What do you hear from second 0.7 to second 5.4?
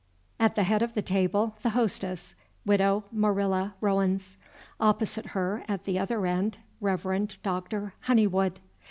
of the table, the Hostess, Widow Marilla Rowens. Opposite